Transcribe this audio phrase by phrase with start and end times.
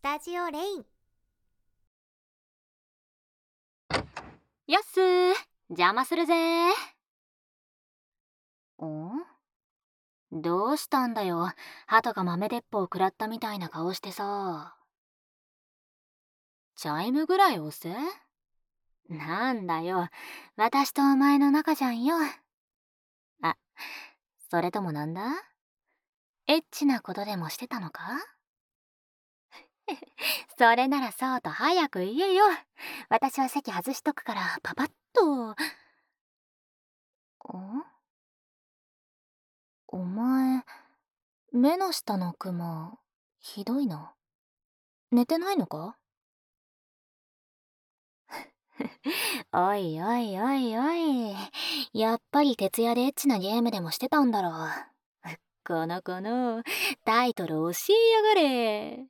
[0.00, 0.84] スタジオレイン。
[4.66, 5.34] やっすー。
[5.68, 6.72] 邪魔するぜん
[10.32, 11.52] どうしたんだよ。
[11.86, 14.74] 鳩が豆鉄砲を食らったみたいな顔してさ。
[16.76, 17.94] チャイムぐらい押せ？
[19.14, 20.08] なんだよ。
[20.56, 22.16] 私とお前の仲じゃんよ。
[23.42, 23.54] あ
[24.50, 25.26] それともなんだ？
[26.46, 28.02] エッチなことでもしてたのか？
[30.58, 32.44] それならそうと早く言えよ。
[33.08, 35.50] 私は席外しとくからパパッと。
[35.52, 35.56] ん
[39.88, 40.62] お前
[41.52, 42.98] 目の下のクマ
[43.40, 44.14] ひどいな。
[45.10, 45.96] 寝てないのか？
[49.52, 51.34] おいおいおいおい。
[51.92, 54.50] やっぱり徹夜でエッチなゲームでもしてたんだろ
[55.64, 56.62] この子の。
[57.04, 59.06] タイトル教えやがれ。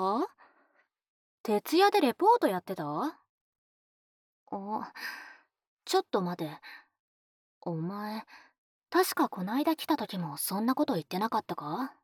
[0.00, 0.26] は？
[1.42, 2.84] 徹夜でレポートやってた？
[4.50, 4.92] あ
[5.84, 6.50] ちょっと待て。
[7.60, 8.24] お前
[8.90, 11.94] 確かこないだ来た時もそんなこと言ってなかったか？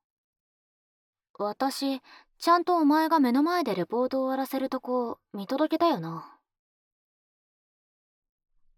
[1.38, 2.00] 私
[2.38, 6.36] ちゃんとお前が目の前でレポートを終わらせるとこ見届けたよな。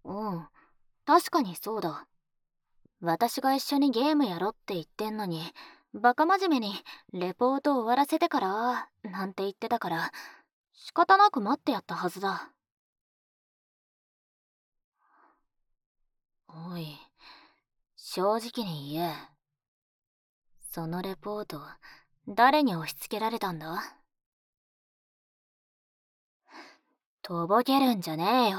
[0.05, 0.47] うん
[1.05, 2.07] 確かにそうだ。
[3.01, 5.43] 私が一緒にゲームやろって言ってんのに
[5.95, 6.75] バカ真面目に
[7.13, 10.11] レポート終わらせてからなんて言ってたから
[10.73, 12.51] 仕方なく待ってやったはずだ。
[16.49, 16.97] おい
[17.97, 19.15] 正直に言え。
[20.71, 21.61] そのレポート
[22.27, 23.83] 誰に押し付けられたんだ？
[27.21, 28.59] とぼけるんじゃねえよ。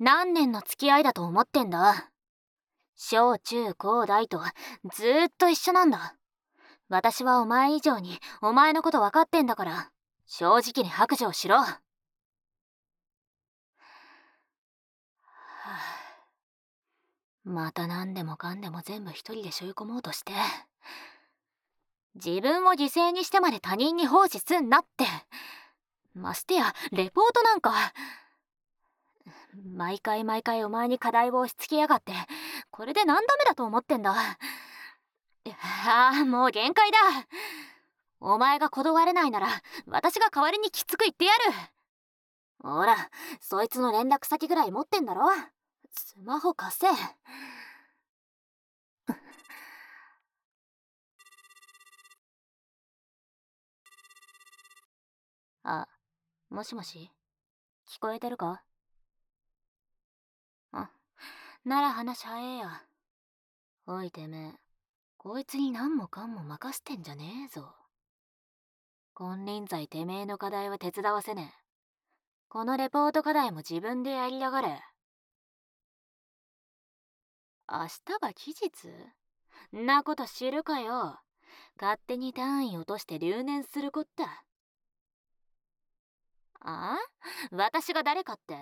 [0.00, 2.10] 何年の付き合いだと思ってんだ？
[2.96, 4.40] 小中高大と
[4.92, 6.17] ずーっと一緒なんだ。
[6.88, 9.90] 私はお前以上にお前のこと分かってんだから
[10.26, 11.80] 正直に白状しろ、は
[15.64, 15.78] あ、
[17.44, 20.32] また何でもかんでも全部一人で背負い込もうとして
[22.14, 25.04] 自分を犠牲にしてまで他人に放置すんなって。
[26.14, 27.72] ましてやレポートなんか。
[29.74, 32.12] 毎回毎回お前に課題を押し付けやがって
[32.70, 34.14] これで何ダメだと思ってんだ。
[35.46, 36.98] ああもう限界だ。
[38.20, 39.48] お前が断れないなら
[39.86, 41.38] 私が代わりにきつく言ってやる。
[42.60, 43.10] ほら
[43.40, 45.30] そいつの連絡先ぐらい持ってんだろ。
[45.90, 46.86] スマホ貸せ。
[55.62, 55.86] あ
[56.50, 57.10] もしもし？
[57.88, 58.62] 聞こえてるか？
[60.72, 60.90] あ
[61.64, 62.82] なら話早えや。
[63.86, 64.67] おいてめえ。
[65.20, 67.74] こいつに何もかんも任せてんじゃねえぞ。
[69.14, 71.64] 金輪際てめえの課題は手伝わせねえ。
[72.48, 74.80] このレポート課題も自分でやりやがれ。
[77.68, 78.88] 明日が期日？
[79.76, 81.18] んなこと知るかよ。
[81.80, 84.44] 勝手に単位落として留年するこった。
[86.60, 86.96] ああ？
[87.50, 88.56] 私が誰かって？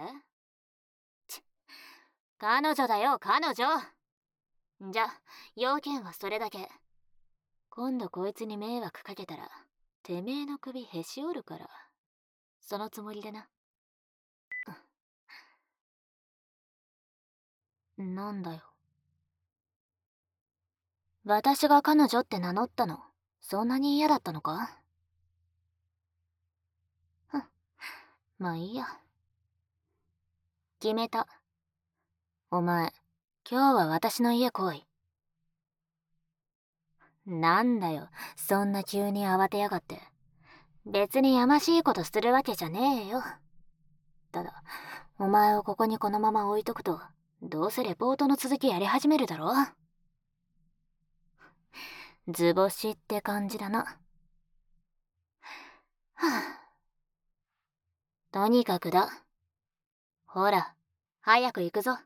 [1.28, 1.42] ち
[2.38, 3.95] 彼女だよ、彼女。
[4.80, 5.06] じゃ、
[5.54, 6.68] 要件はそれだけ。
[7.70, 9.50] 今度こいつに迷惑かけたら、
[10.02, 11.68] てめえの首へし折るから。
[12.60, 13.48] そのつもりでな。
[17.96, 18.60] なんだよ。
[21.24, 23.02] 私が彼女って名乗ったの、
[23.40, 24.78] そんなに嫌だったのか？
[27.28, 27.42] ふん、
[28.38, 28.86] まあいいや。
[30.80, 31.26] 決めた。
[32.50, 32.92] お前、
[33.48, 34.84] 今日は私の家来い。
[37.26, 40.00] なんだよ、そんな急に慌てやがって。
[40.84, 43.22] 別にやましいことするわけじゃねえよ。
[44.32, 44.64] ただ、
[45.20, 47.00] お前をここにこのまま置いとくと、
[47.40, 49.52] どうせレポートの続きやり始めるだろ
[52.26, 53.98] 図星って感じだな。
[56.14, 56.60] はあ、
[58.32, 59.08] とにかくだ。
[60.26, 60.74] ほら、
[61.20, 61.96] 早く行くぞ。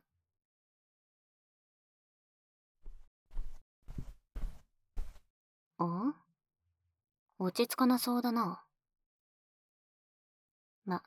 [5.85, 6.15] ん
[7.39, 8.63] 落ち着かなそうだな。
[10.85, 11.03] ま、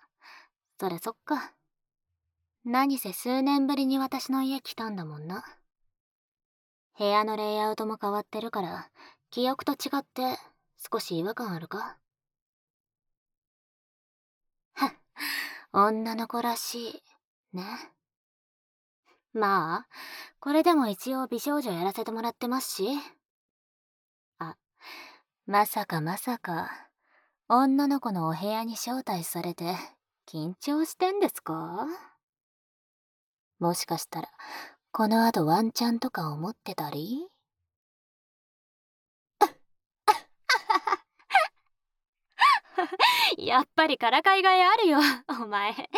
[0.79, 1.53] それそっか。
[2.65, 5.43] 何せ数年ぶりに私の家来たんだもんな。
[6.97, 8.89] 部屋のレイアウトも変わってるから、
[9.29, 10.37] 記憶と違って
[10.91, 11.97] 少し違和感あるか？
[14.75, 14.91] はっ、
[15.73, 17.03] 女の子らしい。
[17.57, 17.63] ね。
[19.33, 19.87] まあ、
[20.39, 22.87] これでも一応美少女やらせてもらってますし。
[25.45, 26.89] まさかまさか、
[27.49, 29.75] 女の子のお部屋に招待されて
[30.27, 31.87] 緊張してんですか？
[33.59, 34.29] もしかしたら、
[34.91, 37.27] この後ワンチャンとか思ってたり？
[43.37, 44.99] やっぱりからかいがいあるよ、
[45.29, 45.89] お前。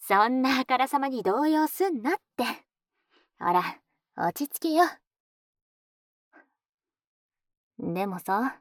[0.00, 2.44] そんなあからさまに動揺すんなって。
[3.38, 3.80] ほら、
[4.16, 4.84] 落ち着けよ。
[7.78, 8.60] でもさ、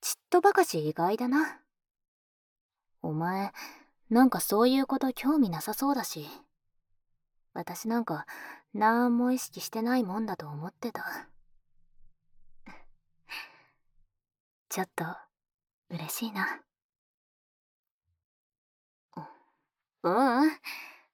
[0.00, 1.60] ちっとばかし意外だな。
[3.02, 3.52] お前、
[4.10, 6.26] なんかそういうこと興味なさそうだし。
[7.54, 8.26] 私なんか、
[8.74, 11.28] なんも意識してないもんだと思ってた。
[14.68, 15.04] ちょっと、
[15.88, 16.60] 嬉しいな。
[20.02, 20.50] ううん、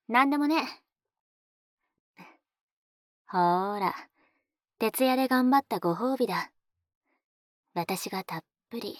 [0.09, 0.83] なんでもね。
[3.27, 3.95] ほーら、
[4.79, 6.52] 徹夜で頑張ったご褒美だ。
[7.75, 8.97] 私がたっぷり、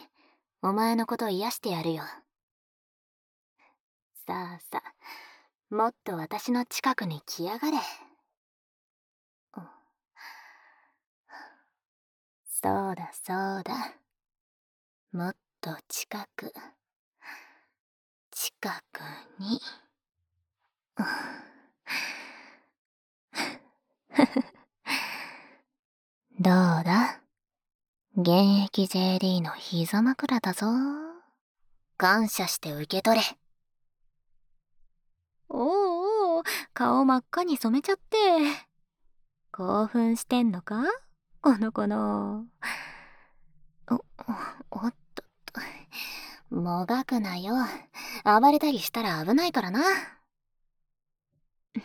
[0.62, 2.04] お前のこと癒してやるよ。
[4.26, 4.82] さあさ、
[5.70, 7.78] もっと私の近くに来やがれ。
[12.64, 13.94] そうだそうだ。
[15.12, 16.54] もっと近く。
[18.32, 19.02] 近く
[19.40, 19.60] に。
[26.40, 26.54] どう
[26.84, 27.23] だ？
[28.16, 28.30] 現
[28.64, 30.68] 役 JD の膝枕だぞ。
[31.98, 33.24] 感謝して受け取れ。
[35.50, 36.44] おうおう、
[36.76, 38.18] 顔真っ赤に染めちゃって。
[39.52, 40.84] 興奮してんのか？
[41.42, 42.46] この子の。
[43.90, 44.04] お、おっ
[45.16, 45.26] とっ
[46.52, 46.56] と。
[46.56, 47.56] もがくなよ。
[48.26, 49.82] 暴れたりしたら危ないからな。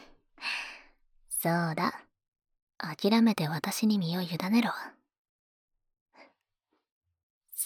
[1.30, 2.04] そうだ。
[2.76, 4.74] 諦めて私に身を委ねろ。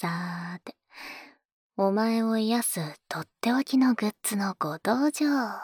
[0.03, 0.75] さーて、
[1.77, 5.61] お前を癒すとっておきのグッズのご登場。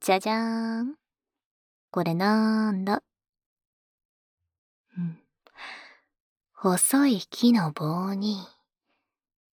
[0.00, 0.94] じゃじゃーん。
[1.90, 3.02] これなんだ？
[4.96, 5.18] うん。
[6.54, 8.38] 細い木の棒に、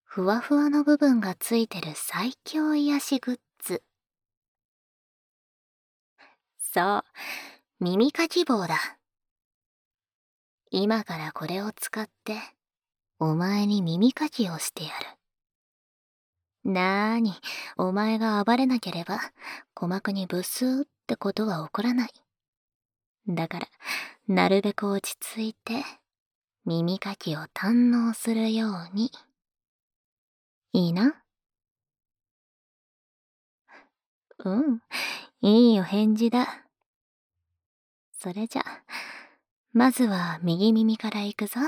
[0.06, 3.84] ふわふわの部分がついてる最強癒しグッズ。
[6.58, 7.04] そう、
[7.82, 8.99] 耳かき棒だ。
[10.72, 12.38] 今からこれを使って、
[13.20, 14.92] お前に耳かきをしてや
[16.64, 16.72] る。
[16.72, 17.34] なーに、
[17.78, 19.20] お前が暴れなければ、
[19.76, 22.10] 鼓膜にブスーってことは起こらない。
[23.28, 23.68] だから、
[24.28, 25.84] なるべく落ち着いて、
[26.66, 29.12] 耳かきを堪能するように。
[30.74, 31.24] いいな？
[34.46, 34.82] うん、
[35.42, 36.66] いいよ返事だ。
[38.18, 38.64] それじゃ、
[39.72, 41.60] まずは右耳から行くぞ。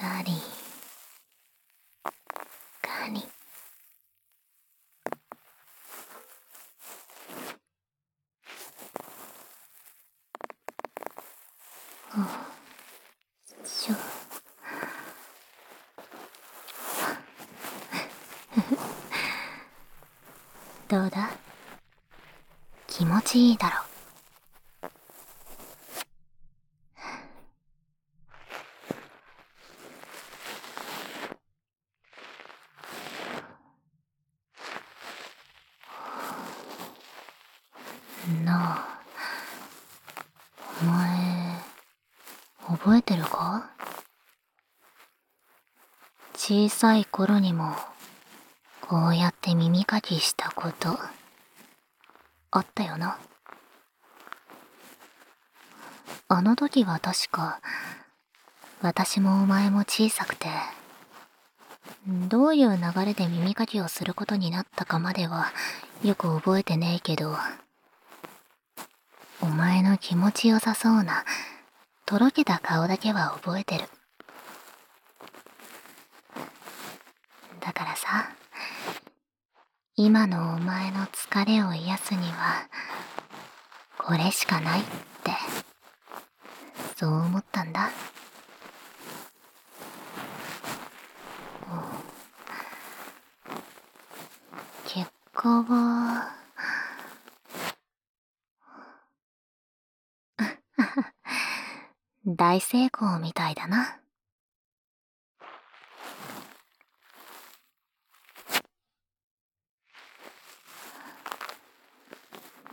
[0.00, 0.55] ガリ
[20.88, 21.30] どうだ？
[22.86, 23.76] 気持ちいいだろ。
[38.44, 39.00] なあ。
[40.80, 41.60] お前
[42.78, 43.70] 覚えてるか？
[46.34, 47.74] 小さい頃にも
[48.88, 50.98] こうやって耳かきしたこと
[52.52, 53.18] あったよな。
[56.28, 57.60] あの時は確か
[58.82, 60.48] 私もお前も小さくて
[62.06, 65.52] どういう流れで耳かきをすることになったかまでは
[66.02, 67.36] よく覚えてねえけど
[69.40, 71.24] お前の気持ちよさそうな
[72.06, 73.84] とろけた顔だけは覚えてる
[77.60, 78.30] だからさ
[79.98, 82.68] 今のお前の疲れを癒すには
[83.96, 84.82] これしかないっ
[85.24, 85.30] て
[86.96, 87.90] そう思ったんだ。
[94.84, 96.30] 結果は
[102.26, 103.98] 大成功みたいだな。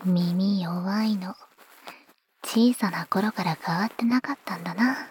[0.05, 1.33] 耳弱いの。
[2.43, 5.07] 小さな頃から変わってなかったんだな。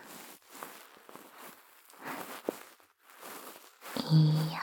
[4.10, 4.60] いや。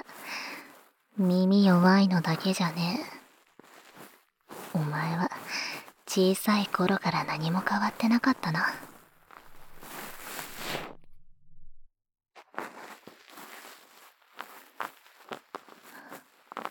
[1.17, 2.99] 耳弱いのだけじゃね。
[4.53, 5.31] えお前は
[6.07, 8.75] 小さい頃から何も変わってなかったな。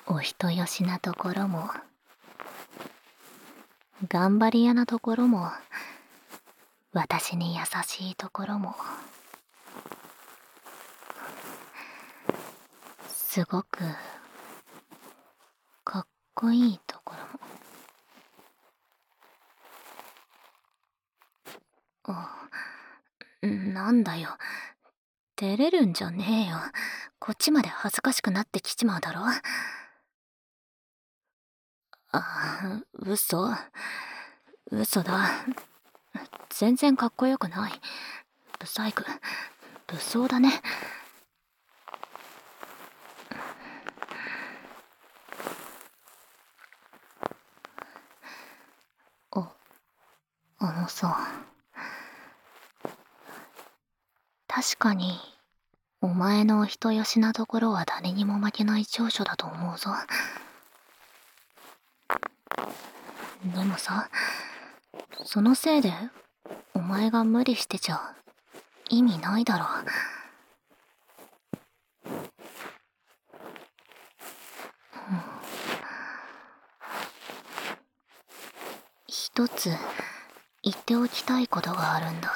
[0.06, 1.68] お人よしなところも
[4.06, 5.50] 頑張り屋なところも
[6.92, 8.76] 私に優しいところも
[13.08, 13.80] すごく
[15.82, 17.14] かっこいいとこ
[22.06, 22.46] ろもあ
[23.42, 24.30] なんだよ。
[25.36, 26.56] 照れるんじゃねえよ。
[27.18, 29.20] こっちまで恥ずかしくなってきちまうだろ。
[32.10, 33.50] あ嘘。
[34.70, 35.30] 嘘だ。
[36.48, 37.72] 全然かっこよくない。
[38.58, 39.04] ブサイク。
[39.86, 40.62] 武装だね。
[49.30, 49.52] あ
[50.58, 51.16] あのさ。
[54.48, 55.20] 確かに
[56.00, 59.90] お前のお人よしなところは誰にも負けない長所だと思うぞ。
[63.45, 64.09] でもさ
[65.25, 65.92] そのせいで
[66.75, 68.14] お前が無理してちゃ
[68.90, 69.66] 意味ないだろ
[79.07, 79.71] 一つ
[80.62, 82.33] 言っておきたいことがあるんだ。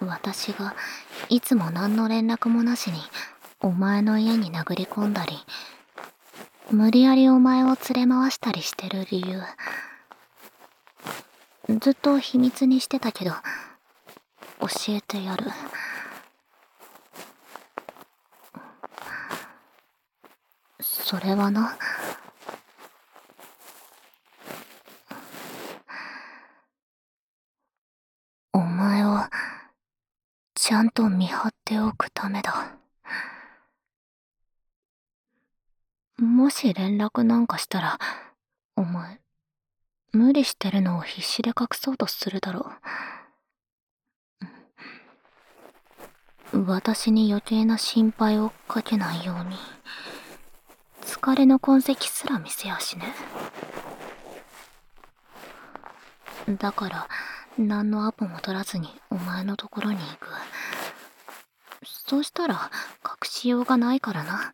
[0.00, 0.76] 私が
[1.28, 3.00] いつも何の連絡もなしに
[3.60, 5.36] お前の家に殴り込んだり
[6.70, 9.42] 無理やりお前を連れ回したりしてる理由。
[11.78, 13.30] ずっと秘密にしてたけど
[14.60, 15.46] 教えてやる。
[20.80, 21.76] それはな。
[28.52, 29.20] お前を
[30.54, 32.77] ちゃんと見張っておくためだ。
[36.18, 37.98] もし連絡なんかしたら
[38.76, 39.20] お前
[40.12, 42.72] 無理してるのを必死で隠そうとするだろ
[46.52, 46.64] う。
[46.66, 49.56] 私に余計な心配をかけないように
[51.02, 53.14] 疲れの痕跡すら見せやしね。
[56.48, 57.08] だから
[57.58, 60.28] 何のアポも取らずにお前のところに行く。
[61.84, 62.70] そうしたら
[63.04, 64.52] 隠しようがないからな。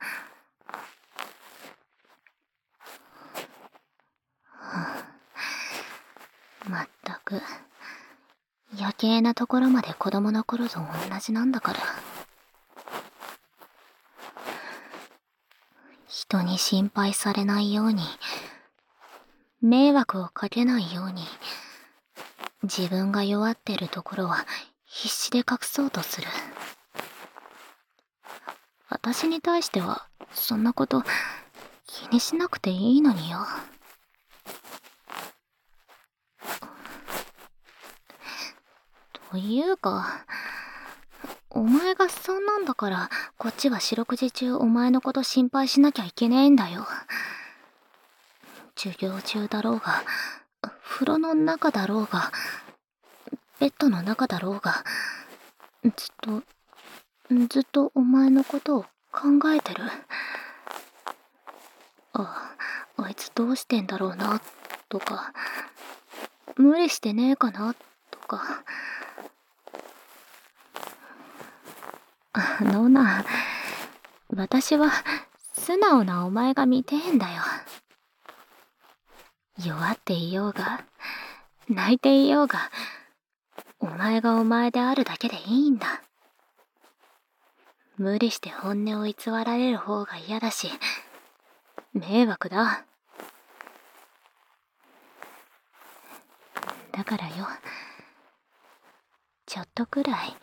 [6.69, 7.41] まったく
[8.79, 10.87] 余計なところまで子供の頃と同
[11.21, 11.79] じなんだから。
[16.09, 18.03] 人に心配されないように
[19.61, 21.23] 迷惑をかけないように
[22.63, 24.47] 自分が弱ってるところは
[24.87, 26.29] 必死で隠そうとする。
[28.89, 31.03] 私に対してはそんなこと
[31.87, 33.39] 気にしなくていいのによ。
[39.35, 40.25] というか
[41.51, 46.87] お前がそんなんだからこっちは四六時中お前のこと心配しなきゃいけねえんだよ。
[48.77, 50.05] 授業中だろうが
[50.85, 52.31] 風呂の中だろうが
[53.59, 54.85] ベッドの中だろうが
[55.83, 56.43] ずっと
[57.49, 59.83] ずっとお前のことを考えてる。
[62.13, 62.55] あ
[62.99, 64.41] あいつどうしてんだろうな
[64.89, 65.33] とか
[66.57, 67.75] 無理してねえかな
[68.13, 68.63] とか。
[72.35, 73.25] あのな。
[74.35, 74.91] 私は
[75.53, 77.43] 素直なお前が見てえんだよ。
[79.65, 80.85] 弱っていようが
[81.69, 82.73] 泣いていようが
[83.79, 86.03] お前がお前であるだけでいいんだ。
[87.97, 90.69] 無理して本音を偽られる方が嫌だし
[91.93, 92.85] 迷惑だ。
[96.91, 97.47] だからよ
[99.47, 100.37] ちょっとくらい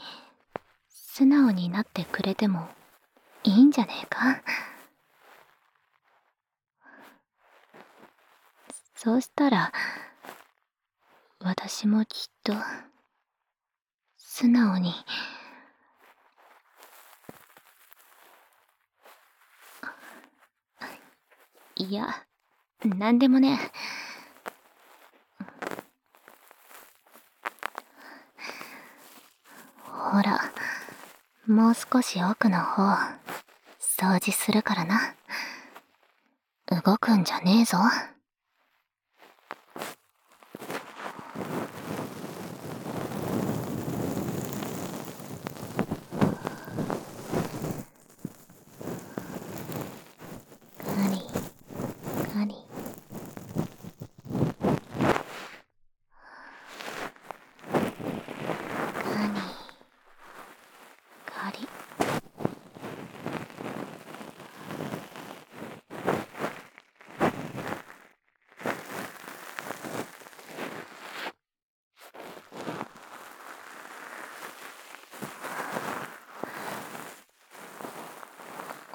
[1.22, 2.68] 素直になってくれても
[3.44, 4.42] いいんじゃねえか？
[8.96, 9.72] そうしたら
[11.40, 12.54] 私もきっと
[14.18, 14.96] 素直に。
[21.76, 22.08] いや
[22.84, 23.60] なんでもね。
[29.84, 30.52] ほら。
[31.52, 32.84] もう少し奥の方
[33.80, 35.16] 掃除するからな。
[36.84, 37.78] 動くんじゃねえぞ
[50.80, 51.18] カリ
[52.34, 52.56] カリ
[59.04, 59.40] カニ
[61.26, 61.68] カリ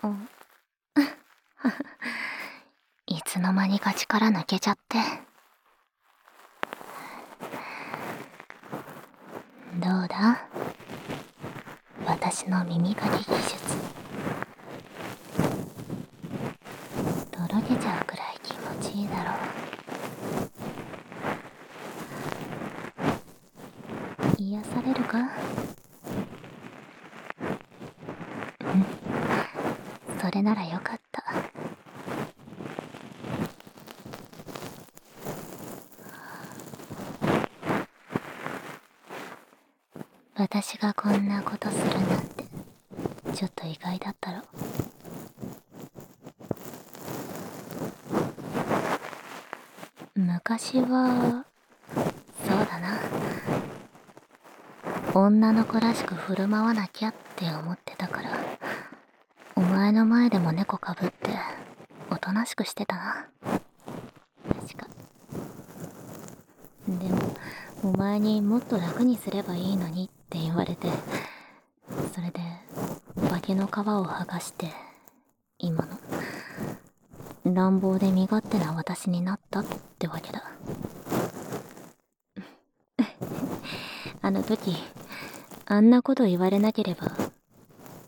[0.02, 0.28] うん
[3.08, 4.98] いつの間にガチから抜けちゃって。
[9.78, 10.48] どうだ？
[12.04, 13.56] 私の耳かき技術
[17.30, 19.30] とろけちゃうくらい気持ちいいだろ
[24.34, 25.22] う癒されるかう
[28.64, 28.86] ん
[30.20, 31.22] それならよかった
[40.38, 42.44] 私がこんなことするなんて
[43.34, 44.42] ちょっと意外だったろ。
[50.14, 51.44] 昔は
[52.46, 52.98] そうだな。
[55.14, 58.30] 女の子らしく振る舞わなきゃって思ってたから
[59.54, 61.30] お前の前でも猫かぶって
[62.10, 63.26] おとなしくしてたな。
[63.42, 64.86] 確か。
[66.86, 67.34] でも
[67.82, 70.10] お前にもっと楽にすればいいのに
[70.56, 70.88] われて
[72.14, 72.40] それで
[73.28, 74.72] 化けの皮を剥がして
[75.58, 75.98] 今の
[77.54, 79.64] 乱暴で身勝手な私になったっ
[79.98, 80.42] てわけだ。
[84.20, 84.76] あの時
[85.66, 87.12] あんなこと言われなければ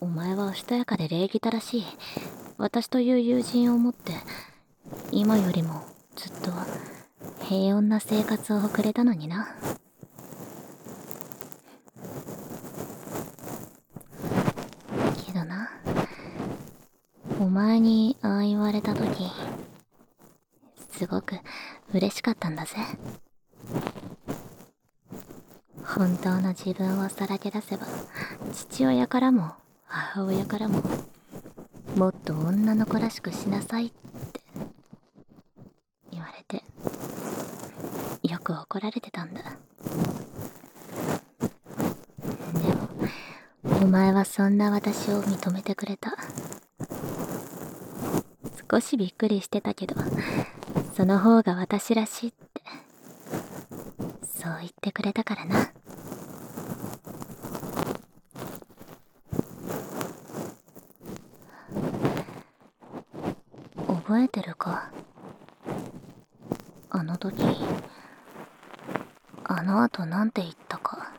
[0.00, 1.84] お前はおしとやかで礼儀正しい
[2.56, 4.12] 私という友人を持って
[5.12, 5.82] 今よりも
[6.16, 6.50] ずっと
[7.44, 9.48] 平穏な生活を送れたのにな
[15.26, 15.70] けどな
[17.40, 19.30] お前にああ言われた時
[20.90, 21.36] すごく
[21.94, 22.72] 嬉しかったんだぜ。
[25.84, 27.86] 本当の自分をさらけ出せば
[28.52, 29.52] 父親からも
[29.86, 30.82] 母親からも
[31.96, 33.90] もっと女の子らしくしなさいっ
[34.32, 34.40] て
[36.10, 36.62] 言われて
[38.28, 39.42] よく怒られてたんだ。
[42.52, 42.88] でも
[43.82, 46.16] お前はそんな私を認めてくれた。
[48.70, 49.94] 少しびっくりしてたけど
[50.94, 52.62] その方が私らしいって
[54.22, 55.72] そう言ってくれたからな。
[63.86, 64.90] 覚えてるか？
[66.90, 67.42] あの時
[69.44, 71.12] あの後なんて言ったか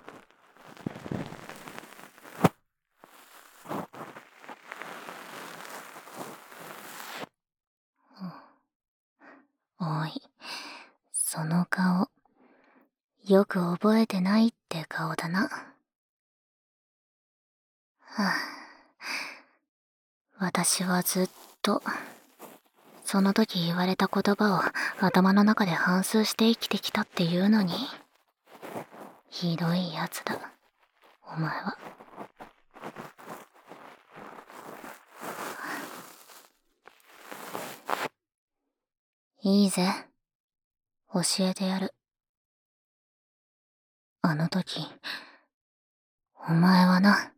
[9.81, 10.11] おい
[11.31, 12.09] その顔。
[13.27, 15.41] よく覚えてないって顔だな。
[17.99, 18.33] はあ。
[20.39, 21.29] 私はずっ
[21.61, 21.83] と
[23.05, 27.73] その時言われた言葉を頭の中で反芻して生きてきたっていうのに
[29.29, 30.51] ひどいやつだ。
[31.27, 31.77] お前は。
[39.43, 40.08] いいぜ。
[41.11, 41.93] 教えてやる。
[44.21, 44.85] あの時
[46.47, 47.33] お前はな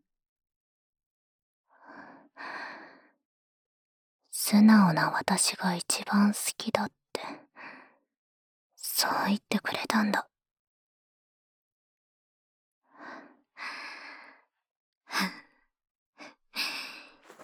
[4.31, 7.21] 素直な私が一番好きだって
[8.75, 10.27] そう言ってくれたんだ。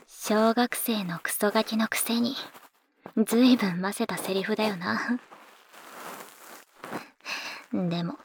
[0.08, 2.36] 小学生のクソガキのくせに
[3.26, 5.20] ずいぶんませたセリフだよな。
[7.74, 8.16] でも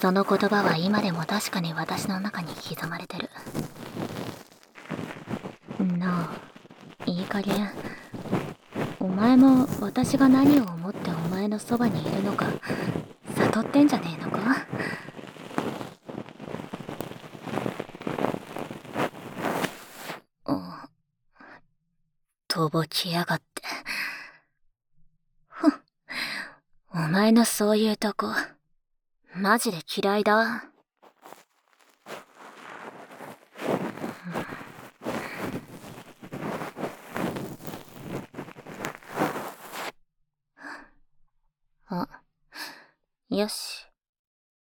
[0.00, 3.30] その言葉は今でも確かに私の中に刻まれてる
[5.98, 7.70] なあいい加減
[9.00, 12.46] お前も私が何を思ってお前のそばにいるのか
[13.36, 14.66] 悟ってんじゃねえのか？
[22.48, 23.62] とぼきやがって。
[25.48, 25.72] ふん。
[26.94, 28.28] お前のそういうとこ、
[29.36, 30.64] マジで嫌いだ。
[41.86, 42.08] あ、
[43.28, 43.86] よし。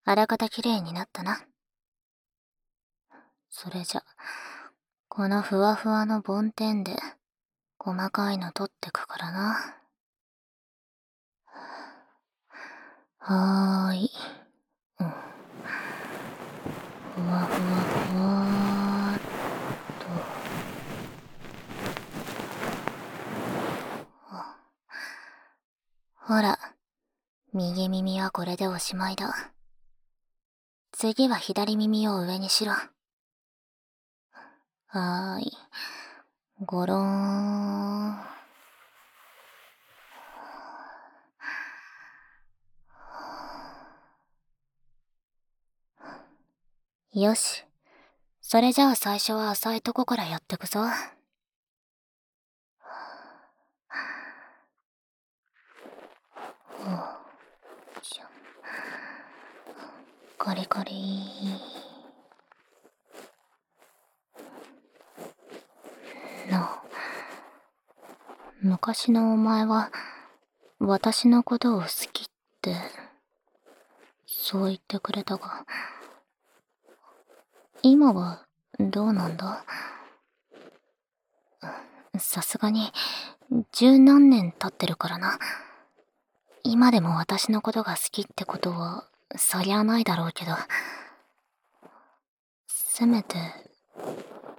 [0.04, 1.46] あらかた綺麗になったな。
[3.48, 4.02] それじゃ、
[5.08, 6.96] このふわふわの梵天で、
[7.78, 9.76] 細かいの取ってくからな。
[13.18, 14.10] はーい。
[14.98, 15.06] うん。
[15.06, 15.12] ふ
[17.30, 17.68] わふわ
[18.08, 19.20] ふわーっ
[19.98, 20.06] と。
[26.26, 26.58] ほら、
[27.52, 29.52] 右耳これでおしまいだ。
[30.92, 32.72] 次は左耳を上にしろ。
[34.86, 35.52] はーい。
[36.60, 38.20] ごろーん。
[47.12, 47.64] よし。
[48.40, 50.80] それじゃあ最初は浅いとこからやってくぞ。
[60.42, 60.94] カリカリ。
[66.50, 66.82] な
[68.62, 69.90] 昔のお前は
[70.78, 72.26] 私のことを好きっ
[72.62, 72.74] て
[74.24, 75.66] そう言ってくれたが
[77.82, 78.46] 今は
[78.78, 79.62] どうなんだ？
[82.16, 82.90] さすがに
[83.72, 85.38] 十何年経ってるからな。
[86.62, 89.04] 今でも私のことが好きってことは
[89.36, 90.52] そりゃないだろうけど
[92.66, 93.36] せめて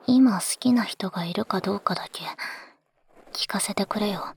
[0.08, 2.24] 今好きな人がいるかどうかだけ
[3.34, 4.34] 聞かせてくれよ。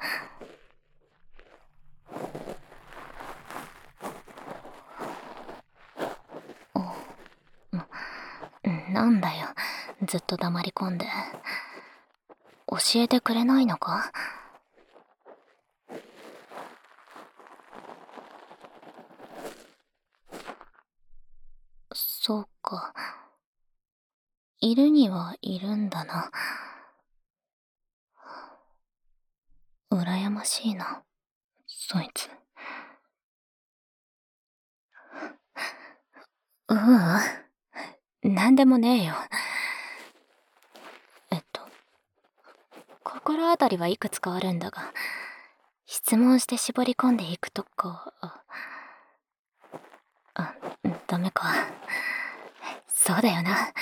[8.92, 9.48] なんだよ、
[10.06, 11.06] ずっと黙り込んで。
[12.68, 14.12] 教えてくれないのか
[21.92, 22.94] そうか。
[24.60, 26.30] いるにはいるんだな。
[29.90, 31.02] 羨ましいな、
[31.66, 32.28] そいつ。
[36.68, 36.74] う
[38.24, 39.14] うん、なんでもねえよ。
[41.30, 41.60] えっと、
[43.04, 44.92] 心当たりはいくつかあるんだが、
[45.86, 48.12] 質問して絞り込んでいくとか、
[50.34, 50.54] あ、
[51.06, 51.52] ダメか。
[53.06, 53.74] そうだよな。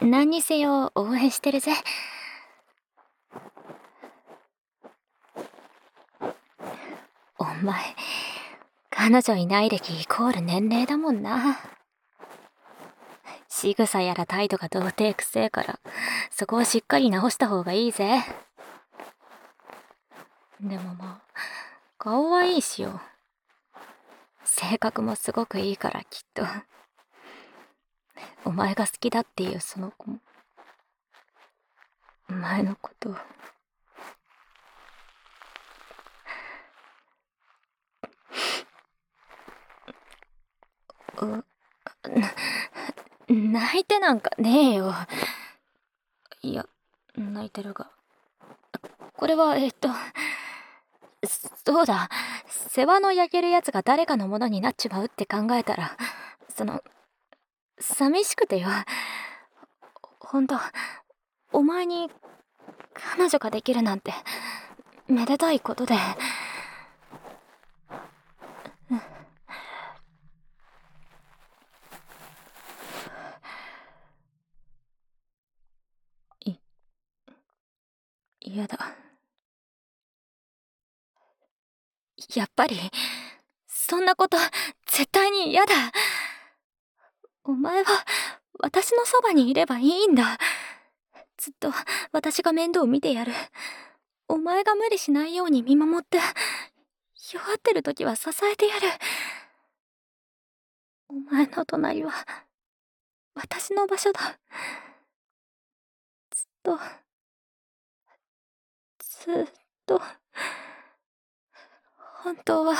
[0.00, 1.72] 何にせよ応援してるぜ。
[7.38, 7.94] お前、
[8.90, 11.60] 彼女いない歴イコール年齢だもんな。
[13.48, 15.78] 仕草やら態度が童貞くせえから、
[16.32, 18.24] そこはしっかり直した方がいいぜ。
[20.60, 21.32] でもまあ、
[21.96, 23.00] 顔はいいしよ。
[24.42, 26.44] 性格もすごくいいからきっと。
[28.44, 30.18] お前が好きだっていうその子も
[32.28, 33.10] お前のこと。
[41.20, 41.44] う
[43.28, 44.94] 泣いてなんかねえよ。
[46.42, 46.66] いや
[47.16, 47.90] 泣いてるが。
[49.14, 49.88] これはえっと
[51.64, 52.08] そうだ。
[52.48, 55.96] 世話の焼けるやつが誰かのものになっちまうって考えたら
[56.48, 56.82] その
[57.82, 58.68] 寂しくてよ。
[60.20, 60.54] ほんと、
[61.52, 62.10] お前に
[62.94, 64.12] 彼女ができるなんて、
[65.08, 65.94] めでたいことで。
[76.44, 76.56] い、
[78.40, 78.78] 嫌だ。
[82.34, 82.78] やっぱり、
[83.66, 84.38] そんなこと、
[84.86, 85.74] 絶対に嫌だ。
[87.44, 88.04] お前は
[88.60, 90.38] 私のそばにいればいいんだ。
[91.36, 91.72] ずっと
[92.12, 93.32] 私が面倒を見てやる。
[94.28, 96.18] お前が無理しないように見守って、
[97.32, 98.88] 弱ってる時は支えてやる。
[101.08, 102.12] お前の隣は、
[103.34, 104.38] 私の場所だ。
[106.30, 106.78] ずっと、
[108.98, 109.46] ずっ
[109.84, 110.00] と、
[112.22, 112.76] 本当は、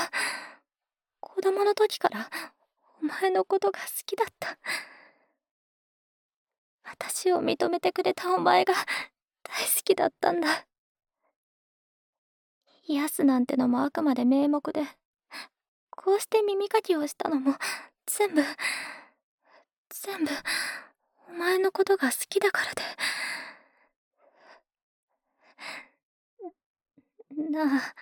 [1.21, 2.31] 子供の時から
[3.03, 4.57] お前のことが好きだった。
[6.85, 10.67] 私を認めてくれたお前が大好きだったんだ。
[12.87, 14.83] 癒すなんてのもあくまで名目で、
[15.91, 17.55] こうして耳かきをしたのも
[18.07, 18.43] 全部、
[19.91, 20.31] 全部、
[21.29, 22.83] お前のことが好きだからで。
[27.51, 27.95] なあ、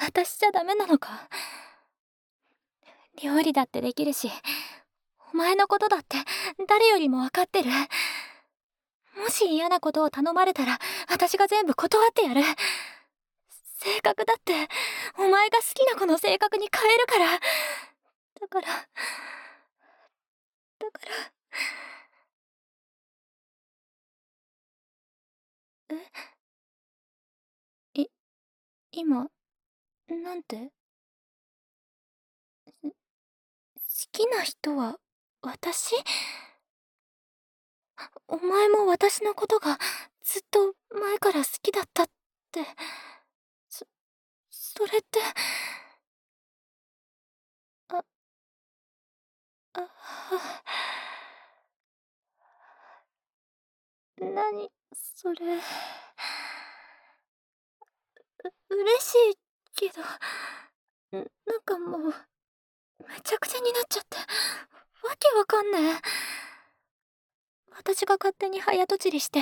[0.00, 1.28] 私じゃダメなのか？
[3.22, 4.30] 料理だってできるし、
[5.32, 6.18] お前のことだって
[6.68, 7.70] 誰よりもわかってる。
[9.16, 12.42] もし嫌なことを頼まれたら、私が全部断ってやる。
[13.78, 14.68] 性格だって、
[15.18, 17.40] お前が好きな子の性格に変えるから。
[18.40, 18.68] だから、
[20.78, 21.00] だか
[25.90, 25.94] ら。
[27.94, 28.02] え？
[28.02, 28.06] い、
[28.92, 29.28] 今、
[30.08, 30.72] なんて？
[33.94, 34.98] 好きな人は
[35.40, 35.94] 私？
[38.26, 39.78] お前も私のことが
[40.24, 42.06] ずっと前から好きだったっ
[42.50, 42.60] て、
[43.68, 43.86] そ、
[44.50, 45.20] それって、
[47.88, 48.02] あ、
[49.74, 50.62] あ、
[54.18, 55.56] 何、それ？
[58.70, 59.38] う、嬉しい
[59.76, 60.02] けど、
[61.12, 62.14] なんかもう、
[63.08, 64.24] めちゃくちゃになっちゃって、わ
[65.18, 66.00] けわかんねえ。
[67.76, 69.40] 私が勝手に早とちりして、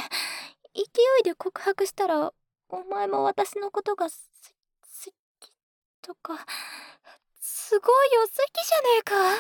[0.75, 0.83] 勢
[1.21, 2.33] いで告白したら、
[2.69, 4.29] お前も私のことがす、
[5.05, 5.53] 好き
[6.01, 6.47] とか、
[7.41, 8.33] すごいよ、好き
[8.67, 9.15] じゃねえか。
[9.37, 9.39] あ、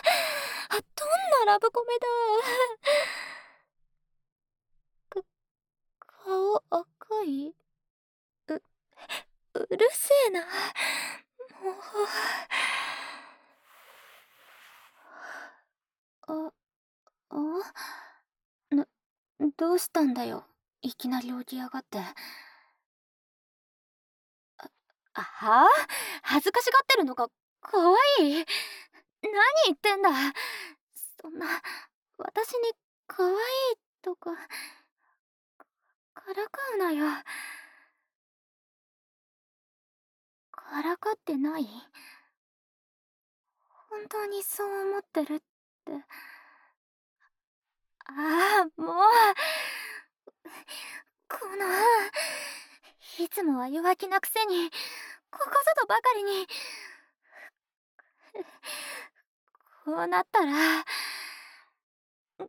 [0.70, 1.08] どん
[1.46, 2.06] なラブコメだ。
[5.08, 5.22] か、
[6.24, 7.54] 顔赤い？
[8.48, 8.62] う、
[9.54, 10.40] うるせえな。
[10.40, 10.46] も
[11.70, 11.74] う。
[16.28, 16.52] あ、
[17.30, 17.36] あ
[18.74, 18.86] な、
[19.62, 20.44] どうしたんだよ。
[20.80, 22.00] いきなり起き上がって。
[25.14, 25.68] あ、はあ？
[26.24, 27.28] 恥ずかしがってるのか、
[27.60, 28.44] かわいい。
[29.22, 29.32] 何
[29.66, 30.10] 言ってんだ？
[31.20, 31.46] そんな、
[32.18, 32.72] 私に
[33.06, 33.34] かわい
[33.74, 34.40] いとか、か
[36.34, 37.06] らかうなよ。
[40.50, 41.68] からかってない？
[43.90, 45.44] 本当にそう思ってるって。
[48.14, 48.96] ああ、もう。
[51.28, 51.64] この、
[53.24, 54.70] いつもは弱気なくせに、
[55.30, 56.46] ここぞとばかりに。
[59.84, 60.52] こうなったら、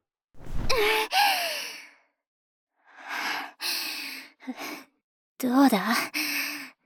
[5.39, 5.95] どうだ？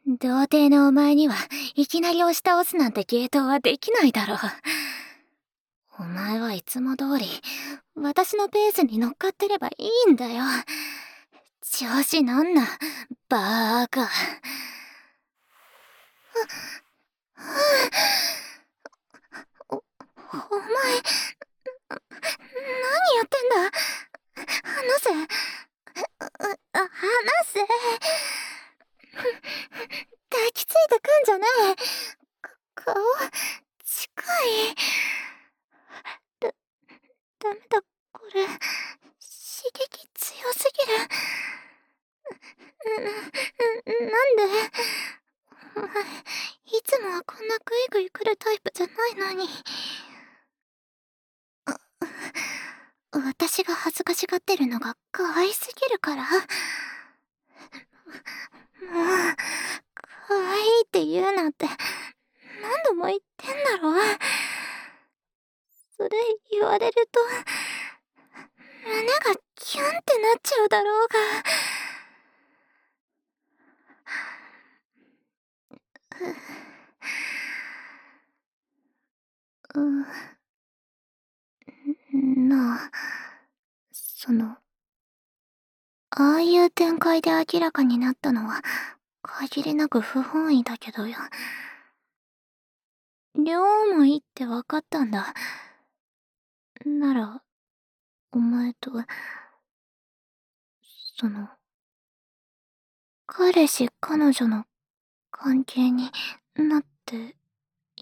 [0.08, 1.36] 童貞のお前には
[1.76, 4.38] いきなり押し倒すなんて芸当はできないだろう。
[6.00, 7.26] お前はいつも通り、
[7.96, 10.44] 私のペースに乗っかってればいいんだよ。
[11.62, 12.68] 調子乗んな、
[13.28, 14.02] バーカ。
[14.02, 14.08] は、
[19.66, 19.82] はお、お
[20.60, 21.02] 前、な
[21.90, 23.56] 何やってんだ？
[24.64, 25.10] 話せ。
[26.74, 27.08] 話
[27.48, 27.60] せ。
[30.30, 31.76] 抱きついてくんじゃねえ。
[32.76, 32.94] 顔、
[33.84, 34.76] 近い。
[37.48, 37.82] ダメだ、
[38.12, 38.46] これ。
[38.46, 38.58] 刺
[39.72, 41.00] 激強すぎる。
[42.86, 44.44] な、なんで？
[45.78, 49.48] お前、いつもはこんなグイグイ来るタイプじゃないのに。
[53.14, 56.34] 私が恥ずかしがってるのが可愛すぎるからもう、
[59.94, 63.94] 可愛いって言うなんて何度も言ってんだろ
[65.98, 66.10] それ
[66.52, 67.20] 言われると、
[68.86, 71.18] 胸がキュンってなっちゃうだろうが。
[79.76, 80.06] う、う、
[82.48, 82.92] なあ、
[83.92, 84.58] その、
[86.12, 88.62] ああいう展開で明らかになったのは、
[89.24, 91.18] 限りなく不本意だけどよ。
[93.36, 95.34] 両思いって分かったんだ。
[96.86, 97.42] なら、
[98.32, 98.92] お前と、
[100.82, 101.50] その、
[103.26, 104.66] 彼氏彼女の
[105.32, 106.10] 関係に
[106.56, 107.36] なって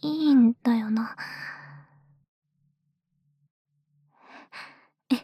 [0.02, 1.16] いいんだよな。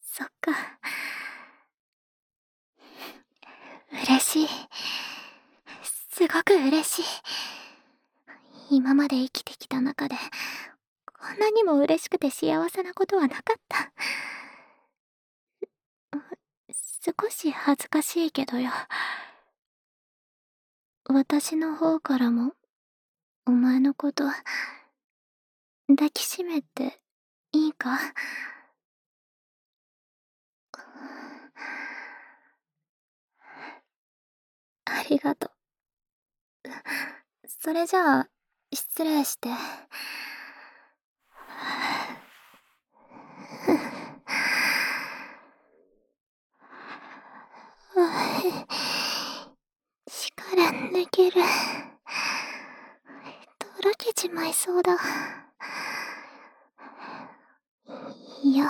[0.00, 0.52] そっか。
[3.90, 4.48] 嬉しい。
[5.82, 7.04] すごく嬉しい。
[8.74, 10.16] 今まで生きてきた中で、
[11.06, 13.92] こんなにも嬉しくて幸せなことはなかった。
[17.22, 18.70] 少し恥ずかしいけどよ。
[21.06, 22.54] 私の方からも、
[23.46, 24.24] お前のこと、
[25.86, 27.00] 抱きしめて
[27.52, 27.98] いいか？
[34.86, 35.50] ありがとう。
[37.46, 38.28] それじゃあ、
[38.74, 39.48] 失礼して。
[50.06, 51.40] 力抜ける。
[53.58, 54.96] とろけちまいそうだ。
[58.42, 58.68] いや、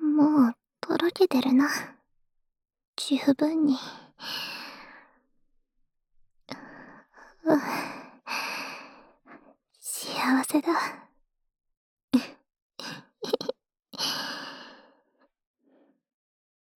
[0.00, 1.68] もうとろけてるな。
[2.96, 3.78] 十分に。
[10.24, 10.68] 幸せだ。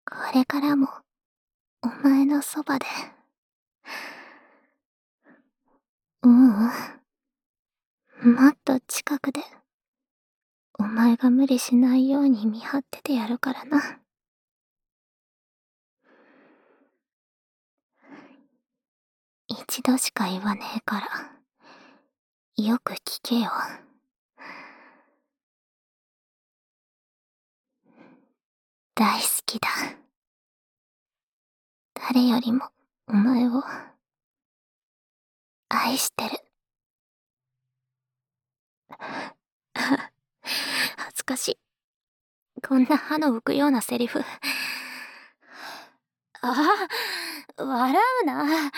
[0.06, 0.88] これからも、
[1.82, 2.86] お前のそばで。
[6.22, 6.52] ううん。
[8.34, 9.42] もっと近くで、
[10.78, 14.00] お前が無理しないように見張っててやるからな。
[19.48, 21.43] 一度しか言わねえから、
[22.56, 23.50] よく聞けよ。
[28.94, 29.68] 大好きだ。
[31.94, 32.70] 誰よりも
[33.08, 33.60] お前を
[35.68, 36.38] 愛してる。
[39.74, 41.58] 恥ずかしい。
[42.62, 44.20] こんな歯の浮くようなセリフ。
[46.40, 46.86] あ
[47.56, 48.70] あ、笑うな。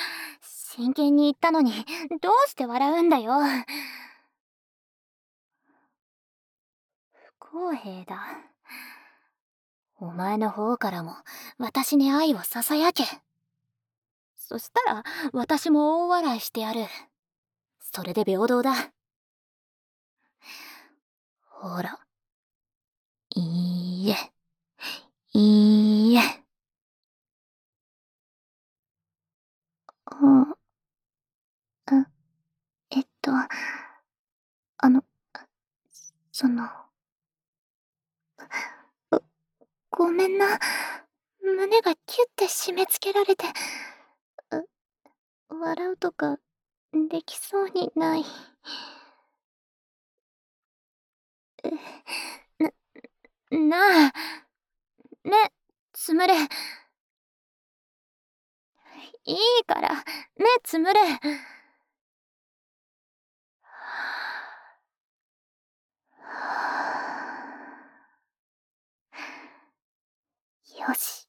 [0.76, 1.72] 真剣に言ったのに、
[2.20, 3.32] どうして笑うんだよ。
[7.14, 8.20] 不公平だ。
[9.98, 11.14] お前の方からも
[11.56, 13.04] 私に愛を囁け。
[14.36, 16.84] そしたら私も大笑いしてやる。
[17.80, 18.92] それで平等だ。
[21.48, 21.98] ほら。
[23.34, 24.16] いいえ。
[25.32, 26.20] いいえ。
[30.04, 30.55] あ
[33.26, 33.32] と、
[34.78, 35.02] あの、
[36.30, 36.68] その、
[39.90, 40.60] ごめんな。
[41.42, 43.46] 胸がキュッて締め付けられて、
[45.48, 46.38] 笑うとか、
[46.92, 48.24] できそうにない。
[52.58, 52.70] な、
[53.50, 54.12] なあ。
[55.24, 55.52] ね、
[55.92, 56.34] つむれ。
[59.24, 60.04] いいから、
[60.36, 61.00] 目つむれ。
[70.78, 71.26] よし。